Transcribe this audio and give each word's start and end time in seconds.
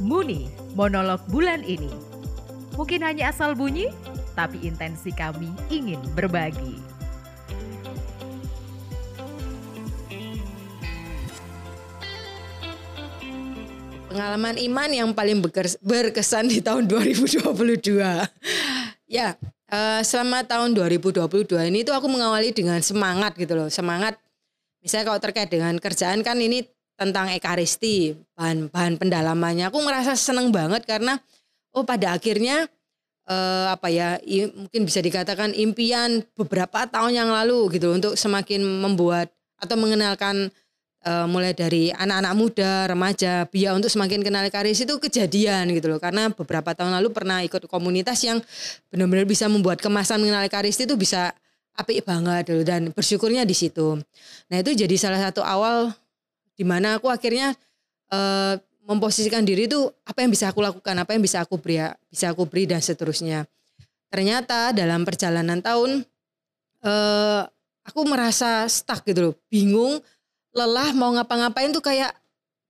Muni, 0.00 0.48
monolog 0.72 1.20
bulan 1.28 1.60
ini. 1.60 1.92
Mungkin 2.72 3.04
hanya 3.04 3.28
asal 3.28 3.52
bunyi, 3.52 3.92
tapi 4.32 4.56
intensi 4.64 5.12
kami 5.12 5.52
ingin 5.68 6.00
berbagi. 6.16 6.80
Pengalaman 14.08 14.56
iman 14.56 14.90
yang 14.90 15.10
paling 15.12 15.44
berkesan 15.84 16.48
di 16.48 16.64
tahun 16.64 16.88
2022. 16.88 18.00
ya, 19.04 19.36
uh, 19.68 20.00
selama 20.00 20.48
tahun 20.48 20.72
2022 20.80 21.28
ini 21.68 21.84
tuh 21.84 21.92
aku 21.92 22.08
mengawali 22.08 22.56
dengan 22.56 22.80
semangat 22.80 23.36
gitu 23.36 23.52
loh. 23.52 23.68
Semangat 23.68 24.16
misalnya 24.80 25.12
kalau 25.12 25.20
terkait 25.20 25.52
dengan 25.52 25.76
kerjaan 25.76 26.24
kan 26.24 26.40
ini 26.40 26.64
tentang 27.00 27.32
ekaristi, 27.32 28.12
bahan-bahan 28.36 29.00
pendalamannya. 29.00 29.72
Aku 29.72 29.80
merasa 29.80 30.12
seneng 30.12 30.52
banget 30.52 30.84
karena 30.84 31.16
oh 31.72 31.80
pada 31.80 32.12
akhirnya 32.12 32.68
uh, 33.24 33.72
apa 33.72 33.88
ya 33.88 34.20
mungkin 34.52 34.84
bisa 34.84 35.00
dikatakan 35.00 35.56
impian 35.56 36.20
beberapa 36.36 36.84
tahun 36.84 37.16
yang 37.16 37.30
lalu 37.32 37.80
gitu 37.80 37.96
untuk 37.96 38.20
semakin 38.20 38.60
membuat 38.60 39.32
atau 39.56 39.80
mengenalkan 39.80 40.52
uh, 41.08 41.24
mulai 41.24 41.56
dari 41.56 41.88
anak-anak 41.88 42.34
muda, 42.36 42.72
remaja, 42.84 43.48
biar 43.48 43.72
untuk 43.72 43.88
semakin 43.88 44.20
kenal 44.20 44.44
karis 44.52 44.84
itu 44.84 44.94
kejadian 45.00 45.72
gitu 45.72 45.88
loh. 45.88 46.00
Karena 46.00 46.28
beberapa 46.28 46.76
tahun 46.76 47.00
lalu 47.00 47.08
pernah 47.16 47.40
ikut 47.40 47.64
komunitas 47.64 48.20
yang 48.28 48.44
benar-benar 48.92 49.24
bisa 49.24 49.48
membuat 49.48 49.80
kemasan 49.80 50.20
mengenal 50.20 50.44
karis 50.52 50.76
itu 50.76 50.92
bisa 51.00 51.32
apik 51.80 52.04
banget 52.04 52.52
dulu 52.52 52.62
dan 52.66 52.92
bersyukurnya 52.92 53.48
di 53.48 53.56
situ. 53.56 53.96
Nah 54.52 54.56
itu 54.60 54.76
jadi 54.76 54.96
salah 55.00 55.20
satu 55.30 55.40
awal 55.40 55.92
di 56.60 56.64
mana 56.68 57.00
aku 57.00 57.08
akhirnya 57.08 57.56
uh, 58.12 58.60
memposisikan 58.84 59.40
diri 59.40 59.64
itu 59.64 59.88
apa 60.04 60.20
yang 60.20 60.28
bisa 60.28 60.52
aku 60.52 60.60
lakukan, 60.60 60.92
apa 60.92 61.16
yang 61.16 61.24
bisa 61.24 61.40
aku 61.40 61.56
beri, 61.56 61.80
bisa 62.12 62.28
aku 62.28 62.44
beri 62.44 62.68
dan 62.68 62.84
seterusnya. 62.84 63.48
Ternyata 64.12 64.76
dalam 64.76 65.08
perjalanan 65.08 65.64
tahun 65.64 66.04
uh, 66.84 67.48
aku 67.88 68.00
merasa 68.04 68.68
stuck 68.68 69.08
gitu 69.08 69.32
loh, 69.32 69.34
bingung 69.48 70.04
lelah 70.52 70.92
mau 70.92 71.08
ngapa-ngapain 71.16 71.72
tuh 71.72 71.80
kayak 71.80 72.12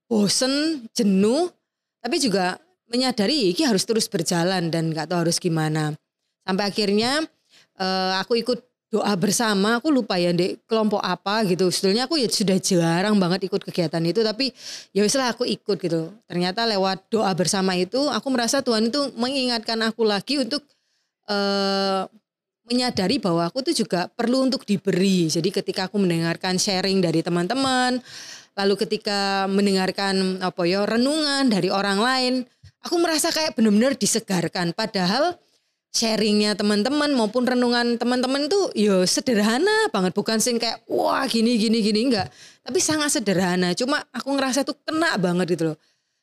bosen, 0.07 0.87
jenuh, 0.95 1.51
tapi 1.99 2.15
juga 2.23 2.63
menyadari 2.87 3.51
ini 3.51 3.67
harus 3.67 3.83
terus 3.83 4.07
berjalan 4.07 4.71
dan 4.71 4.87
nggak 4.95 5.11
tahu 5.11 5.27
harus 5.27 5.35
gimana. 5.35 5.91
Sampai 6.47 6.71
akhirnya 6.71 7.27
uh, 7.75 8.15
aku 8.23 8.39
ikut 8.39 8.70
doa 8.91 9.15
bersama, 9.15 9.79
aku 9.79 9.87
lupa 9.87 10.19
ya 10.19 10.35
di 10.35 10.59
kelompok 10.67 10.99
apa 10.99 11.47
gitu. 11.47 11.71
Sebetulnya 11.71 12.11
aku 12.11 12.19
ya 12.19 12.27
sudah 12.27 12.59
jarang 12.59 13.15
banget 13.15 13.47
ikut 13.47 13.63
kegiatan 13.63 14.03
itu, 14.03 14.19
tapi 14.19 14.51
ya 14.91 15.07
weslah 15.07 15.31
aku 15.31 15.47
ikut 15.47 15.79
gitu. 15.79 16.11
Ternyata 16.27 16.67
lewat 16.67 17.07
doa 17.07 17.31
bersama 17.31 17.71
itu, 17.79 18.11
aku 18.11 18.27
merasa 18.27 18.59
Tuhan 18.59 18.91
itu 18.91 19.15
mengingatkan 19.15 19.79
aku 19.87 20.03
lagi 20.03 20.43
untuk 20.43 20.67
uh, 21.31 22.03
menyadari 22.67 23.15
bahwa 23.15 23.47
aku 23.47 23.63
tuh 23.63 23.71
juga 23.71 24.11
perlu 24.11 24.43
untuk 24.51 24.67
diberi. 24.67 25.31
Jadi 25.31 25.55
ketika 25.55 25.87
aku 25.87 25.95
mendengarkan 25.95 26.59
sharing 26.59 26.99
dari 26.99 27.23
teman-teman, 27.23 28.03
lalu 28.59 28.75
ketika 28.75 29.47
mendengarkan 29.47 30.43
apa 30.43 30.67
ya 30.67 30.83
renungan 30.83 31.47
dari 31.47 31.71
orang 31.71 31.99
lain, 32.03 32.33
aku 32.83 32.99
merasa 32.99 33.31
kayak 33.31 33.55
benar-benar 33.55 33.95
disegarkan. 33.95 34.75
Padahal 34.75 35.39
sharingnya 35.91 36.55
teman-teman 36.55 37.11
maupun 37.11 37.43
renungan 37.43 37.99
teman-teman 37.99 38.47
tuh 38.47 38.71
yo 38.73 39.03
sederhana 39.03 39.91
banget, 39.91 40.15
bukan 40.15 40.39
sing 40.39 40.55
kayak 40.57 40.83
wah 40.87 41.27
gini 41.27 41.59
gini 41.59 41.83
gini 41.83 42.07
enggak, 42.07 42.31
tapi 42.63 42.79
sangat 42.79 43.11
sederhana. 43.11 43.75
Cuma 43.75 43.99
aku 44.15 44.31
ngerasa 44.33 44.63
tuh 44.63 44.75
kena 44.87 45.19
banget 45.19 45.59
gitu 45.59 45.75
loh. 45.75 45.77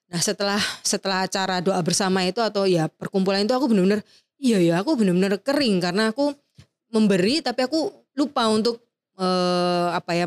Nah 0.08 0.20
setelah 0.24 0.60
setelah 0.80 1.28
acara 1.28 1.60
doa 1.60 1.78
bersama 1.84 2.24
itu 2.24 2.40
atau 2.40 2.64
ya 2.64 2.88
perkumpulan 2.88 3.44
itu 3.44 3.52
aku 3.52 3.68
benar-benar 3.68 4.00
Iya 4.38 4.58
ya, 4.62 4.74
aku 4.78 4.94
benar-benar 4.94 5.42
kering 5.42 5.82
karena 5.82 6.14
aku 6.14 6.30
memberi 6.94 7.42
tapi 7.42 7.66
aku 7.66 7.90
lupa 8.14 8.46
untuk 8.46 8.78
uh, 9.18 9.90
apa 9.90 10.14
ya 10.14 10.26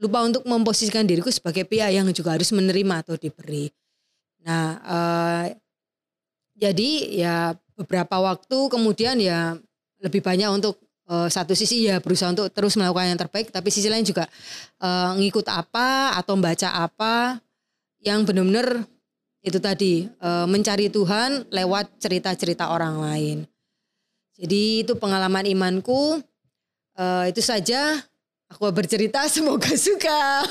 lupa 0.00 0.24
untuk 0.24 0.42
memposisikan 0.48 1.04
diriku 1.04 1.28
sebagai 1.28 1.68
pihak 1.68 1.92
yang 1.92 2.08
juga 2.16 2.32
harus 2.32 2.48
menerima 2.56 3.04
atau 3.04 3.20
diberi. 3.20 3.68
Nah, 4.40 4.80
uh, 4.80 5.44
jadi 6.56 6.90
ya 7.12 7.36
beberapa 7.76 8.16
waktu 8.20 8.58
kemudian 8.72 9.20
ya 9.20 9.60
lebih 10.00 10.24
banyak 10.24 10.48
untuk 10.48 10.80
uh, 11.08 11.28
satu 11.28 11.52
sisi 11.52 11.88
ya 11.88 12.00
berusaha 12.00 12.32
untuk 12.32 12.48
terus 12.52 12.76
melakukan 12.80 13.12
yang 13.12 13.20
terbaik, 13.20 13.52
tapi 13.52 13.68
sisi 13.68 13.92
lain 13.92 14.04
juga 14.04 14.24
uh, 14.80 15.12
ngikut 15.16 15.46
apa 15.52 16.16
atau 16.16 16.36
membaca 16.36 16.72
apa 16.72 17.40
yang 18.00 18.22
benar-benar 18.22 18.86
itu 19.46 19.62
tadi 19.62 20.10
e, 20.10 20.30
mencari 20.50 20.90
Tuhan 20.90 21.46
lewat 21.54 22.02
cerita-cerita 22.02 22.74
orang 22.74 22.98
lain. 22.98 23.36
Jadi 24.34 24.82
itu 24.82 24.98
pengalaman 24.98 25.46
imanku. 25.46 26.18
E, 26.98 27.04
itu 27.30 27.38
saja 27.38 28.02
aku 28.50 28.66
bercerita 28.74 29.22
semoga 29.32 29.70
suka. 29.78 30.42